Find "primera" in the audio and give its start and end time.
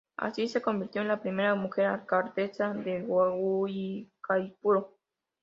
1.21-1.53